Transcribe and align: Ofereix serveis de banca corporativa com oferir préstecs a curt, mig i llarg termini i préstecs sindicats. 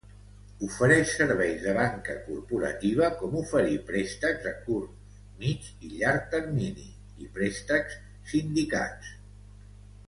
Ofereix 0.67 1.11
serveis 1.17 1.59
de 1.65 1.73
banca 1.79 2.15
corporativa 2.29 3.09
com 3.19 3.37
oferir 3.43 3.77
préstecs 3.91 4.49
a 4.53 4.55
curt, 4.65 4.97
mig 5.45 5.69
i 5.87 5.93
llarg 6.01 6.25
termini 6.35 6.91
i 7.27 7.33
préstecs 7.39 8.01
sindicats. 8.35 9.17